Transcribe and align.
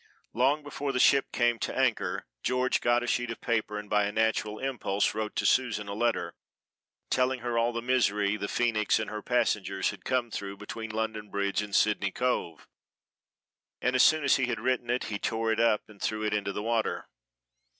Long 0.33 0.63
before 0.63 0.91
the 0.91 0.99
ship 0.99 1.31
came 1.31 1.59
to 1.59 1.71
an 1.71 1.77
anchor 1.77 2.25
George 2.41 2.81
got 2.81 3.03
a 3.03 3.05
sheet 3.05 3.29
of 3.29 3.39
paper 3.39 3.77
and 3.77 3.87
by 3.87 4.05
a 4.05 4.11
natural 4.11 4.57
impulse 4.57 5.13
wrote 5.13 5.35
to 5.35 5.45
Susan 5.45 5.87
a 5.87 5.93
letter, 5.93 6.33
telling 7.11 7.41
her 7.41 7.55
all 7.55 7.71
the 7.71 7.83
misery 7.83 8.35
the 8.35 8.47
Phoenix 8.47 8.97
and 8.97 9.11
her 9.11 9.21
passengers 9.21 9.91
had 9.91 10.03
come 10.03 10.31
through 10.31 10.57
between 10.57 10.89
London 10.89 11.29
Bridge 11.29 11.61
and 11.61 11.75
Sydney 11.75 12.09
Cove, 12.09 12.67
and 13.79 13.95
as 13.95 14.01
soon 14.01 14.23
as 14.23 14.37
he 14.37 14.47
had 14.47 14.59
written 14.59 14.89
it 14.89 15.03
he 15.03 15.19
tore 15.19 15.51
it 15.51 15.59
up 15.59 15.87
and 15.87 16.01
threw 16.01 16.23
it 16.23 16.33
into 16.33 16.51
the 16.51 16.63
water. 16.63 17.07